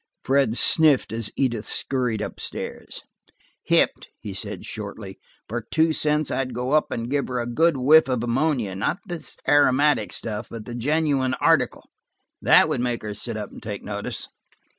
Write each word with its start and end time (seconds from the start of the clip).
Fred 0.25 0.57
sniffed 0.57 1.13
as 1.13 1.29
Edith 1.35 1.67
scurried 1.67 2.23
up 2.23 2.39
stairs. 2.39 3.03
"Hipped," 3.65 4.09
he 4.19 4.33
said 4.33 4.65
shortly. 4.65 5.19
"For 5.47 5.67
two 5.69 5.93
cents 5.93 6.31
I'd 6.31 6.55
go 6.55 6.71
up 6.71 6.89
and 6.89 7.07
give 7.07 7.27
her 7.27 7.39
a 7.39 7.45
good 7.45 7.77
whiff 7.77 8.07
of 8.09 8.23
ammonia–not 8.23 8.97
this 9.05 9.37
aromatic 9.47 10.11
stuff, 10.11 10.47
but 10.49 10.65
the 10.65 10.73
genuine 10.73 11.35
article. 11.35 11.83
That 12.41 12.67
would 12.67 12.81
make 12.81 13.03
her 13.03 13.13
sit 13.13 13.37
up 13.37 13.51
and 13.51 13.61
take 13.61 13.83
notice. 13.83 14.27